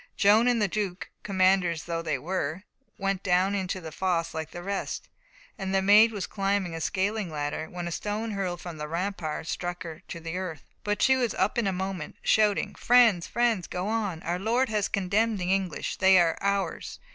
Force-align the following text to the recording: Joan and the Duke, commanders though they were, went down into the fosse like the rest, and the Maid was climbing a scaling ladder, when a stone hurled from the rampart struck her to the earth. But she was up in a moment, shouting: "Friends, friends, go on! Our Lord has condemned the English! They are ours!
Joan 0.17 0.47
and 0.47 0.59
the 0.59 0.67
Duke, 0.67 1.11
commanders 1.21 1.83
though 1.83 2.01
they 2.01 2.17
were, 2.17 2.63
went 2.97 3.21
down 3.21 3.53
into 3.53 3.79
the 3.79 3.91
fosse 3.91 4.33
like 4.33 4.49
the 4.49 4.63
rest, 4.63 5.09
and 5.59 5.75
the 5.75 5.81
Maid 5.83 6.11
was 6.11 6.25
climbing 6.25 6.73
a 6.73 6.81
scaling 6.81 7.29
ladder, 7.29 7.69
when 7.69 7.87
a 7.87 7.91
stone 7.91 8.31
hurled 8.31 8.61
from 8.61 8.77
the 8.79 8.87
rampart 8.87 9.45
struck 9.45 9.83
her 9.83 10.01
to 10.07 10.19
the 10.19 10.37
earth. 10.37 10.63
But 10.83 11.03
she 11.03 11.15
was 11.15 11.35
up 11.35 11.59
in 11.59 11.67
a 11.67 11.71
moment, 11.71 12.15
shouting: 12.23 12.73
"Friends, 12.73 13.27
friends, 13.27 13.67
go 13.67 13.87
on! 13.89 14.23
Our 14.23 14.39
Lord 14.39 14.69
has 14.69 14.87
condemned 14.87 15.37
the 15.37 15.53
English! 15.53 15.97
They 15.97 16.17
are 16.17 16.35
ours! 16.41 16.97